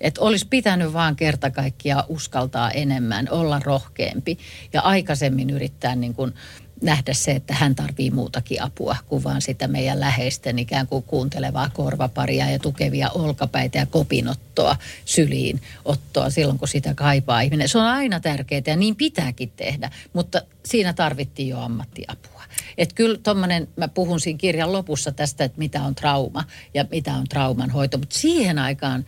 Että 0.00 0.20
olisi 0.20 0.46
pitänyt 0.48 0.92
vaan 0.92 1.16
kerta 1.16 1.50
kaikkiaan 1.50 2.04
uskaltaa 2.08 2.70
enemmän, 2.70 3.28
olla 3.30 3.60
rohkeampi 3.64 4.38
ja 4.72 4.80
aikaisemmin 4.80 5.50
yrittää 5.50 5.96
niin 5.96 6.14
kuin 6.14 6.34
nähdä 6.82 7.14
se, 7.14 7.32
että 7.32 7.54
hän 7.54 7.74
tarvii 7.74 8.10
muutakin 8.10 8.62
apua 8.62 8.96
kuin 9.06 9.24
vaan 9.24 9.42
sitä 9.42 9.68
meidän 9.68 10.00
läheisten 10.00 10.58
ikään 10.58 10.86
kuin 10.86 11.02
kuuntelevaa 11.02 11.70
korvaparia 11.70 12.50
ja 12.50 12.58
tukevia 12.58 13.10
olkapäitä 13.10 13.78
ja 13.78 13.86
kopinottoa 13.86 14.76
syliin 15.04 15.60
ottoa 15.84 16.30
silloin, 16.30 16.58
kun 16.58 16.68
sitä 16.68 16.94
kaipaa 16.94 17.40
ihminen. 17.40 17.68
Se 17.68 17.78
on 17.78 17.84
aina 17.84 18.20
tärkeää 18.20 18.62
ja 18.66 18.76
niin 18.76 18.96
pitääkin 18.96 19.52
tehdä, 19.56 19.90
mutta 20.12 20.42
siinä 20.64 20.92
tarvittiin 20.92 21.48
jo 21.48 21.60
ammattiapua. 21.60 22.42
Että 22.78 22.94
kyllä 22.94 23.18
tuommoinen, 23.22 23.68
mä 23.76 23.88
puhun 23.88 24.20
siinä 24.20 24.38
kirjan 24.38 24.72
lopussa 24.72 25.12
tästä, 25.12 25.44
että 25.44 25.58
mitä 25.58 25.82
on 25.82 25.94
trauma 25.94 26.44
ja 26.74 26.84
mitä 26.90 27.14
on 27.14 27.24
trauman 27.28 27.70
hoito, 27.70 27.98
mutta 27.98 28.18
siihen 28.18 28.58
aikaan 28.58 29.04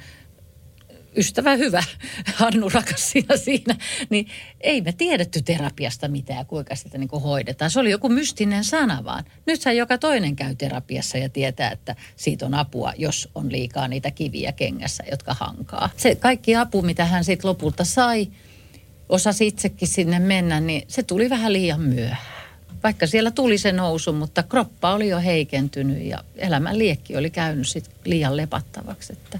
ystävä 1.17 1.57
hyvä, 1.57 1.83
Hannu 2.35 2.69
rakas 2.69 3.11
siinä, 3.11 3.37
siinä, 3.37 3.77
niin 4.11 4.29
ei 4.61 4.81
me 4.81 4.93
tiedetty 4.93 5.43
terapiasta 5.43 6.09
mitään, 6.09 6.47
kuinka 6.47 6.75
sitä 6.75 6.99
niin 6.99 7.09
kuin 7.09 7.23
hoidetaan. 7.23 7.71
Se 7.71 7.81
oli 7.81 7.91
joku 7.91 8.09
mystinen 8.09 8.65
sana 8.65 9.05
vaan. 9.05 9.25
Nythän 9.47 9.77
joka 9.77 9.99
toinen 9.99 10.37
käy 10.37 10.55
terapiassa 10.55 11.19
ja 11.19 11.29
tietää, 11.29 11.71
että 11.71 11.97
siitä 12.17 12.47
on 12.47 12.55
apua, 12.55 12.93
jos 12.99 13.29
on 13.35 13.53
liikaa 13.53 13.89
niitä 13.89 14.11
kiviä 14.11 14.53
kengässä, 14.53 15.05
jotka 15.11 15.35
hankaa. 15.35 15.91
Se 15.97 16.15
kaikki 16.15 16.57
apu, 16.57 16.83
mitä 16.83 17.05
hän 17.05 17.25
sitten 17.25 17.49
lopulta 17.49 17.85
sai, 17.85 18.29
osasi 19.09 19.47
itsekin 19.47 19.89
sinne 19.89 20.19
mennä, 20.19 20.61
niin 20.61 20.83
se 20.89 21.03
tuli 21.03 21.31
vähän 21.31 21.53
liian 21.53 21.81
myöhään. 21.81 22.39
Vaikka 22.83 23.07
siellä 23.07 23.31
tuli 23.31 23.59
se 23.59 23.73
nousu, 23.73 24.13
mutta 24.13 24.43
kroppa 24.43 24.95
oli 24.95 25.09
jo 25.09 25.21
heikentynyt 25.21 26.03
ja 26.03 26.25
elämän 26.37 26.79
liekki 26.79 27.17
oli 27.17 27.31
käynyt 27.31 27.69
sit 27.69 27.91
liian 28.05 28.37
lepattavaksi, 28.37 29.13
että 29.13 29.39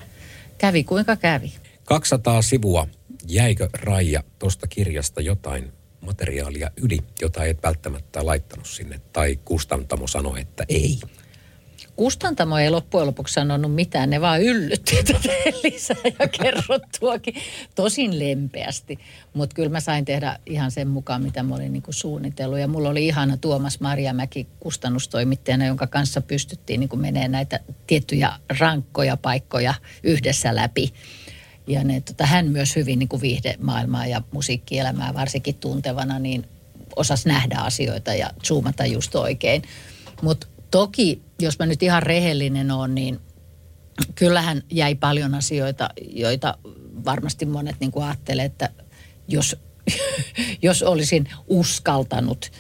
kävi 0.59 0.85
kuinka 0.85 1.17
kävi. 1.17 1.53
200 1.85 2.43
sivua. 2.43 2.87
Jäikö 3.29 3.69
Raija 3.73 4.23
tuosta 4.39 4.67
kirjasta 4.67 5.21
jotain 5.21 5.73
materiaalia 6.01 6.71
yli, 6.77 6.99
jota 7.21 7.45
et 7.45 7.63
välttämättä 7.63 8.27
laittanut 8.27 8.67
sinne, 8.67 9.01
tai 9.13 9.39
kustantamo 9.45 10.07
sanoi, 10.07 10.41
että 10.41 10.65
ei? 10.69 11.01
Kustantamo 11.99 12.59
ei 12.59 12.71
loppujen 12.71 13.07
lopuksi 13.07 13.35
sanonut 13.35 13.75
mitään, 13.75 14.11
ne 14.11 14.21
vaan 14.21 14.43
yllytti 14.43 14.97
tätä 15.05 15.29
lisää 15.65 15.97
ja 16.19 16.29
kerrottuakin 16.29 17.35
tosin 17.75 18.19
lempeästi. 18.19 18.99
Mutta 19.35 19.55
kyllä 19.55 19.69
mä 19.69 19.81
sain 19.81 20.05
tehdä 20.05 20.39
ihan 20.47 20.71
sen 20.71 20.89
mukaan, 20.89 21.23
mitä 21.23 21.43
mä 21.43 21.55
olin 21.55 21.73
niinku 21.73 21.93
suunnitellut. 21.93 22.59
Ja 22.59 22.69
mulla 22.69 22.89
oli 22.89 23.07
ihana 23.07 23.37
Tuomas 23.37 23.81
Marjamäki 23.81 24.47
kustannustoimittajana, 24.61 25.67
jonka 25.67 25.87
kanssa 25.87 26.21
pystyttiin 26.21 26.81
niinku 26.81 26.97
menee 26.97 27.29
näitä 27.29 27.61
tiettyjä 27.87 28.33
rankkoja 28.59 29.17
paikkoja 29.17 29.75
yhdessä 30.03 30.57
läpi. 30.57 30.93
Ja 31.67 31.85
ne, 31.85 32.01
tota, 32.01 32.27
hän 32.27 32.47
myös 32.47 32.77
hyvin 32.77 32.99
niin 32.99 33.09
kuin 33.09 33.23
viihdemaailmaa 33.23 34.07
ja 34.07 34.23
musiikkielämää 34.33 35.15
varsinkin 35.15 35.55
tuntevana, 35.55 36.19
niin 36.19 36.45
osasi 36.97 37.29
nähdä 37.29 37.57
asioita 37.59 38.15
ja 38.15 38.31
zoomata 38.45 38.87
just 38.87 39.15
oikein. 39.15 39.63
Mutta 40.23 40.47
toki, 40.71 41.28
jos 41.43 41.59
mä 41.59 41.67
nyt 41.67 41.83
ihan 41.83 42.03
rehellinen 42.03 42.71
olen, 42.71 42.95
niin 42.95 43.21
kyllähän 44.15 44.63
jäi 44.71 44.95
paljon 44.95 45.35
asioita, 45.35 45.89
joita 46.11 46.59
varmasti 47.05 47.47
monet 47.47 47.77
niin 47.81 47.93
ajattelee, 48.03 48.45
että 48.45 48.71
jos, 49.29 49.57
jos 50.63 50.83
olisin 50.83 51.29
uskaltanut. 51.47 52.53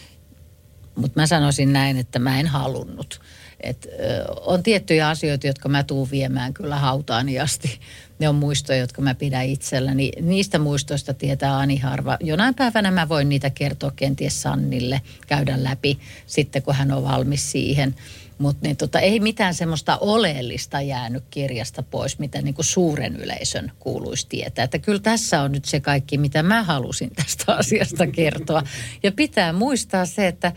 Mutta 0.97 1.21
mä 1.21 1.27
sanoisin 1.27 1.73
näin, 1.73 1.97
että 1.97 2.19
mä 2.19 2.41
en 2.41 2.47
halunnut. 2.47 3.21
Et, 3.61 3.87
ö, 3.87 4.25
on 4.41 4.63
tiettyjä 4.63 5.09
asioita, 5.09 5.47
jotka 5.47 5.69
mä 5.69 5.83
tuun 5.83 6.11
viemään 6.11 6.55
kyllä 6.55 6.77
hautaani 6.77 7.41
asti. 7.41 7.81
Ne 8.19 8.29
on 8.29 8.35
muistoja, 8.35 8.79
jotka 8.79 9.03
mä 9.03 9.15
pidän 9.15 9.47
itselläni. 9.47 10.11
Niistä 10.21 10.59
muistoista 10.59 11.15
tietää 11.15 11.59
Ani 11.59 11.79
harva. 11.79 12.17
Jonain 12.21 12.55
päivänä 12.55 12.91
mä 12.91 13.09
voin 13.09 13.29
niitä 13.29 13.51
kertoa 13.51 13.93
kenties 13.97 14.43
Sannille, 14.43 15.01
käydä 15.27 15.65
läpi 15.65 15.99
sitten, 16.27 16.63
kun 16.63 16.75
hän 16.75 16.93
on 16.93 17.05
valmis 17.05 17.53
siihen. 17.53 17.95
Mutta 18.39 18.67
niin 18.67 18.77
tota, 18.77 19.01
ei 19.01 19.21
mitään 19.21 19.55
semmoista 19.55 19.99
oleellista 20.01 20.81
jäänyt 20.81 21.25
kirjasta 21.31 21.83
pois, 21.83 22.19
mitä 22.19 22.43
niin 22.43 22.55
kuin 22.55 22.65
suuren 22.65 23.17
yleisön 23.17 23.73
kuuluisi 23.79 24.27
tietää. 24.29 24.65
Että 24.65 24.79
kyllä 24.79 25.01
tässä 25.01 25.43
on 25.43 25.53
nyt 25.53 25.65
se 25.65 25.81
kaikki, 25.81 26.19
mitä 26.19 26.43
mä 26.43 26.63
halusin 26.63 27.11
tästä 27.11 27.53
asiasta 27.59 28.07
kertoa. 28.07 28.63
Ja 29.03 29.13
pitää 29.13 29.53
muistaa 29.53 30.07
se, 30.07 30.27
että 30.27 30.53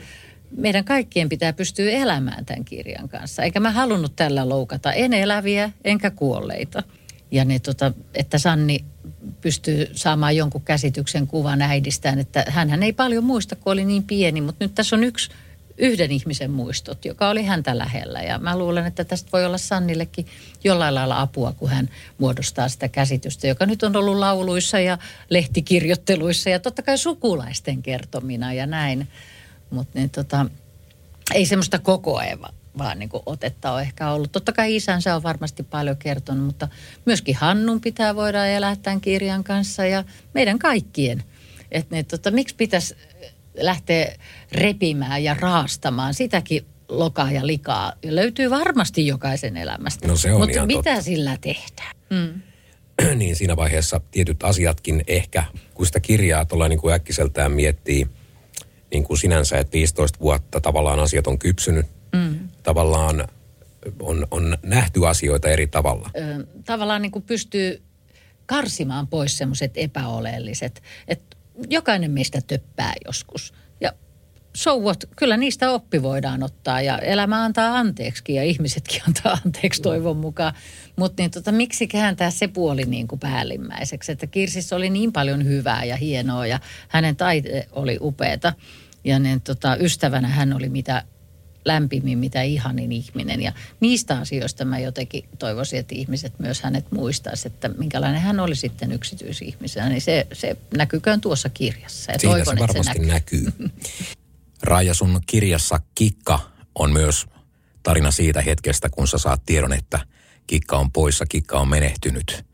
meidän 0.57 0.85
kaikkien 0.85 1.29
pitää 1.29 1.53
pystyä 1.53 1.91
elämään 1.91 2.45
tämän 2.45 2.65
kirjan 2.65 3.09
kanssa. 3.09 3.43
Eikä 3.43 3.59
mä 3.59 3.71
halunnut 3.71 4.15
tällä 4.15 4.49
loukata 4.49 4.93
en 4.93 5.13
eläviä 5.13 5.71
enkä 5.83 6.11
kuolleita. 6.11 6.83
Ja 7.31 7.45
ne, 7.45 7.59
tota, 7.59 7.93
että 8.13 8.37
Sanni 8.37 8.85
pystyy 9.41 9.87
saamaan 9.93 10.35
jonkun 10.35 10.61
käsityksen 10.61 11.27
kuvan 11.27 11.61
äidistään, 11.61 12.19
että 12.19 12.45
hän 12.47 12.83
ei 12.83 12.93
paljon 12.93 13.23
muista, 13.23 13.55
kun 13.55 13.73
oli 13.73 13.85
niin 13.85 14.03
pieni, 14.03 14.41
mutta 14.41 14.65
nyt 14.65 14.75
tässä 14.75 14.95
on 14.95 15.03
yksi 15.03 15.31
yhden 15.77 16.11
ihmisen 16.11 16.51
muistot, 16.51 17.05
joka 17.05 17.29
oli 17.29 17.43
häntä 17.43 17.77
lähellä. 17.77 18.21
Ja 18.21 18.39
mä 18.39 18.57
luulen, 18.57 18.85
että 18.85 19.03
tästä 19.03 19.29
voi 19.33 19.45
olla 19.45 19.57
Sannillekin 19.57 20.25
jollain 20.63 20.95
lailla 20.95 21.21
apua, 21.21 21.51
kun 21.51 21.69
hän 21.69 21.89
muodostaa 22.17 22.69
sitä 22.69 22.87
käsitystä, 22.87 23.47
joka 23.47 23.65
nyt 23.65 23.83
on 23.83 23.95
ollut 23.95 24.17
lauluissa 24.17 24.79
ja 24.79 24.97
lehtikirjoitteluissa 25.29 26.49
ja 26.49 26.59
totta 26.59 26.81
kai 26.81 26.97
sukulaisten 26.97 27.83
kertomina 27.83 28.53
ja 28.53 28.65
näin. 28.65 29.07
Mutta 29.69 29.99
niin 29.99 30.09
tota, 30.09 30.45
ei 31.33 31.45
semmoista 31.45 31.79
koko 31.79 32.17
ajan 32.17 32.39
vaan 32.77 32.99
niin 32.99 33.09
kuin 33.09 33.23
otetta 33.25 33.71
on 33.71 33.81
ehkä 33.81 34.11
ollut. 34.11 34.31
Totta 34.31 34.51
kai 34.51 34.75
isänsä 34.75 35.15
on 35.15 35.23
varmasti 35.23 35.63
paljon 35.63 35.97
kertonut, 35.97 36.45
mutta 36.45 36.67
myöskin 37.05 37.35
Hannun 37.35 37.81
pitää 37.81 38.15
voida 38.15 38.45
elää 38.45 38.75
tämän 38.75 39.01
kirjan 39.01 39.43
kanssa 39.43 39.85
ja 39.85 40.03
meidän 40.33 40.59
kaikkien. 40.59 41.23
Että 41.71 41.95
niin, 41.95 42.05
tota, 42.05 42.31
miksi 42.31 42.55
pitäisi 42.55 42.95
lähteä 43.57 44.15
repimään 44.51 45.23
ja 45.23 45.33
raastamaan 45.33 46.13
sitäkin 46.13 46.65
lokaa 46.89 47.31
ja 47.31 47.47
likaa. 47.47 47.93
Löytyy 48.03 48.49
varmasti 48.49 49.07
jokaisen 49.07 49.57
elämästä. 49.57 50.07
No 50.07 50.15
se 50.15 50.33
on 50.33 50.41
Mutta 50.41 50.65
mitä 50.65 50.83
totta. 50.89 51.01
sillä 51.01 51.37
tehdään? 51.41 51.95
Mm. 52.09 52.41
niin 53.19 53.35
siinä 53.35 53.55
vaiheessa 53.55 54.01
tietyt 54.11 54.43
asiatkin 54.43 55.03
ehkä, 55.07 55.43
kun 55.73 55.85
sitä 55.85 55.99
kirjaa 55.99 56.45
tuolla 56.45 56.67
niin 56.67 56.79
kuin 56.79 56.93
äkkiseltään 56.93 57.51
miettii, 57.51 58.07
niin 58.91 59.03
kuin 59.03 59.17
sinänsä, 59.17 59.57
että 59.57 59.73
15 59.73 60.19
vuotta 60.19 60.61
tavallaan 60.61 60.99
asiat 60.99 61.27
on 61.27 61.39
kypsynyt. 61.39 61.85
Mm. 62.15 62.49
Tavallaan 62.63 63.27
on, 63.99 64.27
on 64.31 64.57
nähty 64.63 65.07
asioita 65.07 65.49
eri 65.49 65.67
tavalla. 65.67 66.09
Ö, 66.17 66.47
tavallaan 66.65 67.01
niin 67.01 67.11
kuin 67.11 67.23
pystyy 67.23 67.81
karsimaan 68.45 69.07
pois 69.07 69.37
semmoiset 69.37 69.71
epäoleelliset. 69.75 70.83
Että 71.07 71.37
jokainen 71.69 72.11
meistä 72.11 72.41
töppää 72.47 72.93
joskus. 73.05 73.53
Ja 73.81 73.93
so 74.55 74.79
what? 74.79 75.03
Kyllä 75.15 75.37
niistä 75.37 75.71
oppi 75.71 76.03
voidaan 76.03 76.43
ottaa 76.43 76.81
ja 76.81 76.97
elämä 76.97 77.43
antaa 77.43 77.77
anteeksi 77.77 78.23
ja 78.33 78.43
ihmisetkin 78.43 79.01
antaa 79.07 79.37
anteeksi 79.45 79.81
toivon 79.81 80.17
mukaan. 80.17 80.53
Mutta 80.95 81.23
niin 81.23 81.31
tota, 81.31 81.51
miksi 81.51 81.87
kääntää 81.87 82.31
se 82.31 82.47
puoli 82.47 82.83
niin 82.83 83.07
kuin 83.07 83.19
päällimmäiseksi? 83.19 84.11
Että 84.11 84.27
Kirsissä 84.27 84.75
oli 84.75 84.89
niin 84.89 85.13
paljon 85.13 85.45
hyvää 85.45 85.83
ja 85.83 85.95
hienoa 85.95 86.47
ja 86.47 86.59
hänen 86.87 87.15
taite 87.15 87.67
oli 87.71 87.97
upeata. 88.01 88.53
Ja 89.03 89.19
niin, 89.19 89.41
tota, 89.41 89.75
ystävänä 89.75 90.27
hän 90.27 90.53
oli 90.53 90.69
mitä 90.69 91.03
lämpimmin, 91.65 92.17
mitä 92.17 92.41
ihanin 92.41 92.91
ihminen. 92.91 93.41
Ja 93.41 93.51
niistä 93.79 94.19
asioista 94.19 94.65
mä 94.65 94.79
jotenkin 94.79 95.23
toivoisin, 95.39 95.79
että 95.79 95.95
ihmiset 95.95 96.39
myös 96.39 96.61
hänet 96.61 96.91
muistaisivat, 96.91 97.53
että 97.53 97.67
minkälainen 97.67 98.21
hän 98.21 98.39
oli 98.39 98.55
sitten 98.55 98.91
yksityisihmisenä. 98.91 99.89
Niin 99.89 100.01
se, 100.01 100.27
se 100.33 100.57
näkyköön 100.77 101.21
tuossa 101.21 101.49
kirjassa. 101.49 102.11
Ja 102.11 102.19
Siinä 102.19 102.33
toivon, 102.33 102.45
se 102.45 102.51
että 102.51 102.67
varmasti 102.67 103.05
se 103.05 103.13
näkyy. 103.13 103.43
näkyy. 103.43 103.69
Raija, 104.63 104.93
sun 104.93 105.21
kirjassa 105.27 105.79
Kikka 105.95 106.39
on 106.75 106.91
myös 106.91 107.25
tarina 107.83 108.11
siitä 108.11 108.41
hetkestä, 108.41 108.89
kun 108.89 109.07
sä 109.07 109.17
saat 109.17 109.41
tiedon, 109.45 109.73
että 109.73 109.99
Kikka 110.47 110.77
on 110.77 110.91
poissa, 110.91 111.25
Kikka 111.25 111.59
on 111.59 111.67
menehtynyt. 111.67 112.45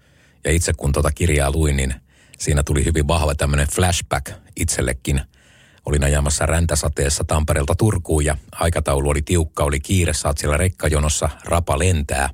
Ja 0.43 0.51
itse 0.51 0.73
kun 0.73 0.91
tuota 0.91 1.11
kirjaa 1.11 1.51
luin, 1.51 1.77
niin 1.77 1.93
siinä 2.37 2.63
tuli 2.63 2.85
hyvin 2.85 3.07
vahva 3.07 3.35
tämmöinen 3.35 3.67
flashback 3.67 4.31
itsellekin. 4.55 5.21
Olin 5.87 6.03
ajamassa 6.03 6.45
räntäsateessa 6.45 7.23
Tampereelta 7.23 7.75
Turkuun 7.75 8.25
ja 8.25 8.37
aikataulu 8.51 9.09
oli 9.09 9.21
tiukka, 9.21 9.63
oli 9.63 9.79
kiire, 9.79 10.13
saat 10.13 10.37
siellä 10.37 10.57
rekkajonossa, 10.57 11.29
rapa 11.43 11.79
lentää. 11.79 12.29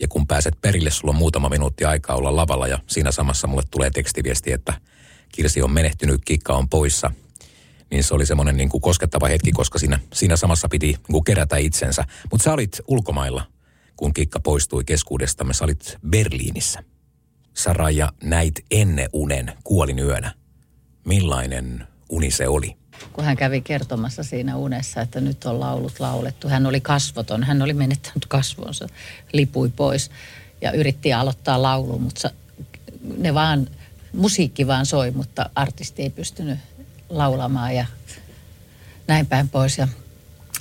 Ja 0.00 0.08
kun 0.08 0.26
pääset 0.26 0.60
perille, 0.60 0.90
sulla 0.90 1.12
on 1.12 1.18
muutama 1.18 1.48
minuutti 1.48 1.84
aikaa 1.84 2.16
olla 2.16 2.36
lavalla 2.36 2.66
ja 2.68 2.78
siinä 2.86 3.12
samassa 3.12 3.46
mulle 3.46 3.62
tulee 3.70 3.90
tekstiviesti, 3.90 4.52
että 4.52 4.72
Kirsi 5.32 5.62
on 5.62 5.70
menehtynyt, 5.70 6.20
Kikka 6.24 6.54
on 6.54 6.68
poissa. 6.68 7.10
Niin 7.90 8.04
se 8.04 8.14
oli 8.14 8.26
semmoinen 8.26 8.56
niin 8.56 8.80
koskettava 8.80 9.28
hetki, 9.28 9.52
koska 9.52 9.78
siinä, 9.78 10.00
siinä 10.12 10.36
samassa 10.36 10.68
piti 10.68 10.86
niin 10.86 11.00
kuin 11.10 11.24
kerätä 11.24 11.56
itsensä. 11.56 12.04
Mutta 12.30 12.44
sä 12.44 12.52
olit 12.52 12.80
ulkomailla, 12.88 13.46
kun 13.96 14.14
Kikka 14.14 14.40
poistui 14.40 14.84
keskuudestamme. 14.84 15.54
Sä 15.54 15.64
olit 15.64 15.96
Berliinissä. 16.08 16.82
Sä 17.54 17.72
Raija 17.72 18.12
näit 18.22 18.64
ennen 18.70 19.08
unen 19.12 19.52
kuolin 19.64 19.98
yönä. 19.98 20.34
Millainen 21.04 21.86
uni 22.08 22.30
se 22.30 22.48
oli? 22.48 22.76
kun 23.12 23.24
hän 23.24 23.36
kävi 23.36 23.60
kertomassa 23.60 24.22
siinä 24.22 24.56
unessa, 24.56 25.00
että 25.00 25.20
nyt 25.20 25.44
on 25.44 25.60
laulut 25.60 26.00
laulettu. 26.00 26.48
Hän 26.48 26.66
oli 26.66 26.80
kasvoton, 26.80 27.42
hän 27.42 27.62
oli 27.62 27.74
menettänyt 27.74 28.26
kasvonsa, 28.28 28.88
lipui 29.32 29.68
pois 29.76 30.10
ja 30.60 30.72
yritti 30.72 31.12
aloittaa 31.12 31.62
laulu, 31.62 31.98
mutta 31.98 32.30
ne 33.18 33.34
vaan, 33.34 33.68
musiikki 34.12 34.66
vaan 34.66 34.86
soi, 34.86 35.10
mutta 35.10 35.50
artisti 35.54 36.02
ei 36.02 36.10
pystynyt 36.10 36.58
laulamaan 37.08 37.74
ja 37.74 37.86
näin 39.06 39.26
päin 39.26 39.48
pois. 39.48 39.78
Ja 39.78 39.88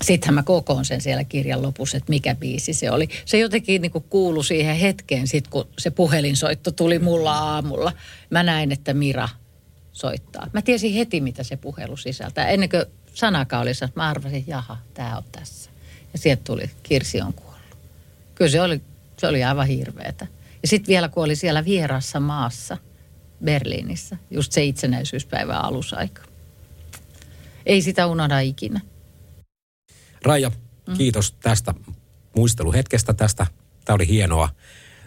Sittenhän 0.02 0.36
mä 0.36 0.44
kokoon 0.44 0.86
sen 0.86 1.02
siellä 1.02 1.24
kirjan 1.24 1.62
lopussa, 1.62 1.98
että 1.98 2.10
mikä 2.10 2.36
biisi 2.36 2.74
se 2.74 2.92
oli. 2.92 3.10
Se 3.26 3.40
jotenkin 3.40 3.82
niin 3.82 3.92
kuulu 4.10 4.44
siihen 4.44 4.76
hetkeen, 4.76 5.28
sit 5.28 5.48
kun 5.48 5.68
se 5.78 5.92
puhelinsoitto 5.92 6.72
tuli 6.72 7.00
mulla 7.00 7.34
aamulla. 7.34 7.92
Mä 8.30 8.44
näin, 8.44 8.72
että 8.72 8.94
Mira 8.94 9.30
soittaa. 9.96 10.48
Mä 10.54 10.62
tiesin 10.62 10.94
heti, 10.94 11.22
mitä 11.22 11.44
se 11.44 11.58
puhelu 11.58 11.98
sisältää. 11.98 12.48
Ennen 12.48 12.70
kuin 12.70 12.86
sanakaan 13.14 13.62
oli 13.62 13.72
että 13.72 13.92
mä 13.96 14.10
arvasin, 14.10 14.44
jaha, 14.48 14.78
tämä 14.94 15.18
on 15.18 15.24
tässä. 15.32 15.70
Ja 16.14 16.20
sieltä 16.20 16.44
tuli, 16.44 16.70
Kirsi 16.84 17.22
on 17.22 17.34
kuollut. 17.34 17.78
Kyllä 18.36 18.52
se 18.52 18.62
oli, 18.62 18.82
se 19.18 19.28
oli 19.28 19.44
aivan 19.44 19.68
hirveetä. 19.68 20.28
Ja 20.62 20.68
sitten 20.68 20.88
vielä 20.88 21.10
kun 21.10 21.24
oli 21.24 21.36
siellä 21.36 21.66
vierassa 21.66 22.20
maassa, 22.20 22.78
Berliinissä, 23.44 24.18
just 24.32 24.52
se 24.52 24.64
itsenäisyyspäivän 24.64 25.66
alusaika. 25.66 26.22
Ei 27.66 27.82
sitä 27.82 28.08
unohda 28.08 28.40
ikinä. 28.40 28.82
Raija, 30.24 30.52
mm. 30.88 30.98
kiitos 30.98 31.32
tästä 31.32 31.74
muisteluhetkestä 32.36 33.14
tästä. 33.14 33.48
Tämä 33.86 33.96
oli 33.96 34.08
hienoa. 34.08 34.50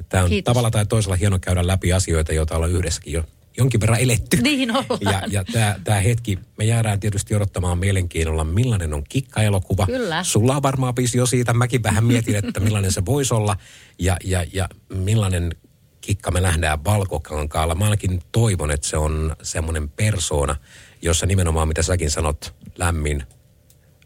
Tämä 0.08 0.22
on 0.22 0.30
Kiitos. 0.30 0.50
tavalla 0.50 0.70
tai 0.70 0.86
toisella 0.86 1.16
hieno 1.16 1.38
käydä 1.38 1.66
läpi 1.66 1.92
asioita, 1.92 2.32
joita 2.32 2.56
ollaan 2.56 2.72
yhdessäkin 2.72 3.12
jo 3.12 3.24
jonkin 3.58 3.80
verran 3.80 4.00
eletty. 4.00 4.38
Niin 4.48 4.76
ollaan. 4.76 4.98
Ja, 5.00 5.22
ja 5.30 5.44
tämä, 5.44 5.76
tämä 5.84 6.00
hetki, 6.00 6.38
me 6.58 6.64
jäädään 6.64 7.00
tietysti 7.00 7.34
odottamaan 7.34 7.78
mielenkiinnolla, 7.78 8.44
millainen 8.44 8.94
on 8.94 9.04
kikkaelokuva. 9.08 9.86
Kyllä. 9.86 10.24
Sulla 10.24 10.56
on 10.56 10.62
varmaan 10.62 10.96
visio 10.96 11.26
siitä, 11.26 11.52
mäkin 11.52 11.82
vähän 11.82 12.04
mietin, 12.04 12.36
että 12.36 12.60
millainen 12.60 12.92
se 12.92 13.06
voisi 13.06 13.34
olla 13.34 13.56
ja, 13.98 14.16
ja, 14.24 14.44
ja 14.52 14.68
millainen 14.94 15.56
kikka 16.00 16.30
me 16.30 16.40
nähdään 16.40 16.84
valkokankaalla. 16.84 17.74
Mä 17.74 17.84
ainakin 17.84 18.20
toivon, 18.32 18.70
että 18.70 18.88
se 18.88 18.96
on 18.96 19.36
semmoinen 19.42 19.88
persoona, 19.88 20.56
jossa 21.02 21.26
nimenomaan, 21.26 21.68
mitä 21.68 21.82
säkin 21.82 22.10
sanot, 22.10 22.54
lämmin, 22.76 23.22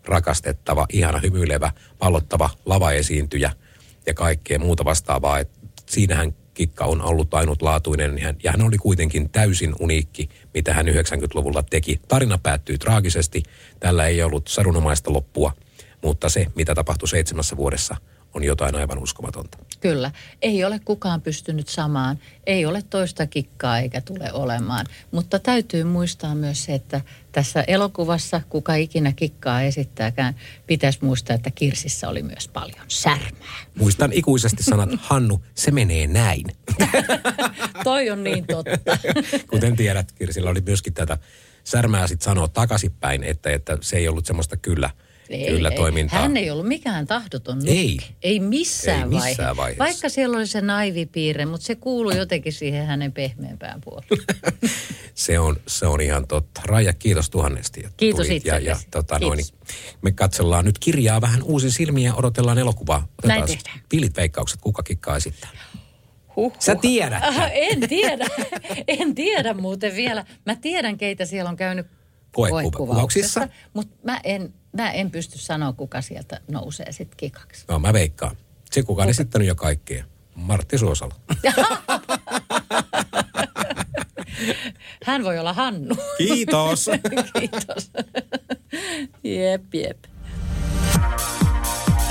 rakastettava, 0.04 0.86
ihana, 0.92 1.18
hymyilevä, 1.18 1.72
pallottava 1.98 2.50
lavaesiintyjä 2.66 3.52
ja 4.06 4.14
kaikkea 4.14 4.58
muuta 4.58 4.84
vastaavaa. 4.84 5.38
Et 5.38 5.50
siinähän 5.86 6.34
Kikka 6.54 6.84
on 6.84 7.02
ollut 7.02 7.34
ainutlaatuinen 7.34 8.18
ja 8.42 8.50
hän 8.50 8.62
oli 8.62 8.78
kuitenkin 8.78 9.28
täysin 9.30 9.74
uniikki, 9.80 10.28
mitä 10.54 10.74
hän 10.74 10.86
90-luvulla 10.86 11.62
teki. 11.62 12.00
Tarina 12.08 12.38
päättyi 12.38 12.78
traagisesti, 12.78 13.42
tällä 13.80 14.06
ei 14.06 14.22
ollut 14.22 14.48
sarunomaista 14.48 15.12
loppua, 15.12 15.52
mutta 16.02 16.28
se, 16.28 16.46
mitä 16.54 16.74
tapahtui 16.74 17.08
seitsemässä 17.08 17.56
vuodessa, 17.56 17.96
on 18.34 18.44
jotain 18.44 18.74
aivan 18.74 18.98
uskomatonta. 18.98 19.58
Kyllä. 19.80 20.10
Ei 20.42 20.64
ole 20.64 20.80
kukaan 20.84 21.20
pystynyt 21.22 21.68
samaan. 21.68 22.18
Ei 22.46 22.66
ole 22.66 22.82
toista 22.82 23.26
kikkaa 23.26 23.78
eikä 23.78 24.00
tule 24.00 24.32
olemaan. 24.32 24.86
Mutta 25.10 25.38
täytyy 25.38 25.84
muistaa 25.84 26.34
myös 26.34 26.64
se, 26.64 26.74
että 26.74 27.00
tässä 27.32 27.64
elokuvassa, 27.66 28.40
kuka 28.48 28.74
ikinä 28.74 29.12
kikkaa 29.12 29.62
esittääkään, 29.62 30.34
pitäisi 30.66 30.98
muistaa, 31.02 31.36
että 31.36 31.50
Kirsissä 31.50 32.08
oli 32.08 32.22
myös 32.22 32.48
paljon 32.48 32.84
särmää. 32.88 33.66
Muistan 33.78 34.12
ikuisesti 34.12 34.62
sanat, 34.62 34.90
Hannu, 35.08 35.44
se 35.54 35.70
menee 35.70 36.06
näin. 36.06 36.44
Toi 37.84 38.10
on 38.10 38.24
niin 38.24 38.46
totta. 38.46 38.98
Kuten 39.50 39.76
tiedät, 39.76 40.12
Kirsillä 40.12 40.50
oli 40.50 40.60
myöskin 40.60 40.94
tätä 40.94 41.18
särmää 41.64 42.06
sitten 42.06 42.24
sanoa 42.24 42.48
takaisinpäin, 42.48 43.22
että, 43.22 43.50
että 43.50 43.78
se 43.80 43.96
ei 43.96 44.08
ollut 44.08 44.26
semmoista 44.26 44.56
kyllä– 44.56 44.90
ei, 45.36 45.52
kyllä 45.52 45.68
ei. 45.68 45.76
toimintaa. 45.76 46.18
Hän 46.18 46.36
ei 46.36 46.50
ollut 46.50 46.68
mikään 46.68 47.06
tahdoton. 47.06 47.68
Ei. 47.68 47.98
Ei 48.22 48.40
missään, 48.40 49.12
ei 49.12 49.20
missään 49.20 49.56
vaiheessa. 49.56 49.84
Vaikka 49.84 50.08
siellä 50.08 50.36
oli 50.36 50.46
se 50.46 50.60
naivipiirre, 50.60 51.46
mutta 51.46 51.66
se 51.66 51.74
kuului 51.74 52.16
jotenkin 52.16 52.52
siihen 52.52 52.86
hänen 52.86 53.12
pehmeämpään 53.12 53.80
puoleen. 53.80 54.26
se, 55.14 55.38
on, 55.38 55.56
se 55.66 55.86
on 55.86 56.00
ihan 56.00 56.26
totta. 56.26 56.60
Raija, 56.64 56.92
kiitos 56.92 57.30
tuhannesti. 57.30 57.84
Kiitos 57.96 58.26
tulit. 58.26 58.44
Ja, 58.44 58.58
ja 58.58 58.76
tota, 58.90 59.18
kiitos. 59.18 59.52
Noin, 59.52 59.66
me 60.02 60.12
katsellaan 60.12 60.64
nyt 60.64 60.78
kirjaa 60.78 61.20
vähän 61.20 61.42
uusin 61.42 61.72
silmiä 61.72 62.08
ja 62.08 62.14
odotellaan 62.14 62.58
elokuvaa. 62.58 63.08
Otetaan 63.18 63.38
Näin 63.38 63.58
tehdään. 63.58 63.80
Pilit 63.88 64.16
veikkaukset, 64.16 64.60
kuka 64.60 64.82
kikkaa 64.82 65.16
esittää. 65.16 65.50
Huh, 66.36 66.52
Sä 66.58 66.74
tiedät. 66.74 67.22
en 67.52 67.88
tiedä. 67.88 68.26
en 68.98 69.14
tiedä 69.14 69.54
muuten 69.54 69.94
vielä. 69.94 70.24
Mä 70.46 70.56
tiedän, 70.56 70.98
keitä 70.98 71.24
siellä 71.24 71.50
on 71.50 71.56
käynyt 71.56 71.86
koekuvauksissa. 72.32 73.48
Mutta 73.74 73.96
mä 74.04 74.20
en, 74.24 74.54
mä 74.76 74.90
en 74.90 75.10
pysty 75.10 75.38
sanoa, 75.38 75.72
kuka 75.72 76.00
sieltä 76.00 76.40
nousee 76.48 76.92
sitten 76.92 77.16
kikaksi. 77.16 77.64
No 77.68 77.78
mä 77.78 77.92
veikkaan. 77.92 78.36
Se, 78.70 78.82
kuka 78.82 79.02
on 79.02 79.08
esittänyt 79.08 79.48
jo 79.48 79.54
kaikkea. 79.54 80.04
Martti 80.34 80.78
Suosalo. 80.78 81.12
Hän 85.04 85.24
voi 85.24 85.38
olla 85.38 85.52
Hannu. 85.52 85.96
Kiitos. 86.18 86.90
Kiitos. 87.38 87.90
jep, 89.24 89.74
jep. 89.74 89.98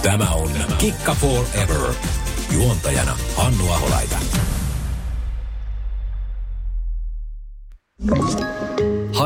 Tämä 0.01 0.31
on 0.31 0.51
Kikka 0.77 1.15
Forever. 1.15 1.93
Juontajana 2.51 3.17
Hannu 3.35 3.71
Aholaita. 3.71 4.17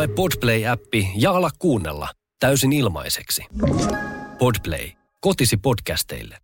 Hae 0.05 0.15
Podplay-appi 0.15 1.07
ja 1.15 1.31
ala 1.31 1.49
kuunnella 1.59 2.09
täysin 2.39 2.73
ilmaiseksi. 2.73 3.43
Podplay, 4.37 4.91
kotisi 5.21 5.57
podcasteille. 5.57 6.37